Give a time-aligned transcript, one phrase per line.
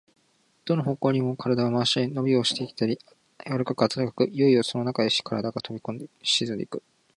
[0.65, 3.05] どの方向にも身体を廻したり、のびをしたりでき、
[3.47, 5.51] 柔かく暖かく、いよいよそのなかへ身体が
[6.23, 6.81] 沈んでいく。